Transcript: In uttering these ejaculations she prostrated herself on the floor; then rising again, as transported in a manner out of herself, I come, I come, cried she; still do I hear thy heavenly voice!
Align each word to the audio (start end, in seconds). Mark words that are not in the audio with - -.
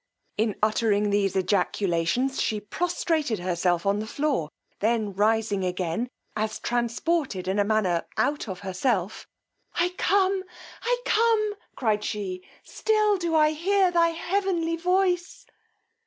In 0.35 0.55
uttering 0.63 1.11
these 1.11 1.35
ejaculations 1.35 2.41
she 2.41 2.59
prostrated 2.59 3.37
herself 3.37 3.85
on 3.85 3.99
the 3.99 4.07
floor; 4.07 4.49
then 4.79 5.13
rising 5.13 5.63
again, 5.63 6.09
as 6.35 6.57
transported 6.59 7.47
in 7.47 7.59
a 7.59 7.63
manner 7.63 8.07
out 8.17 8.47
of 8.47 8.61
herself, 8.61 9.27
I 9.75 9.89
come, 9.99 10.43
I 10.81 10.97
come, 11.05 11.53
cried 11.75 12.03
she; 12.03 12.41
still 12.63 13.17
do 13.17 13.35
I 13.35 13.51
hear 13.51 13.91
thy 13.91 14.07
heavenly 14.09 14.75
voice! 14.75 15.45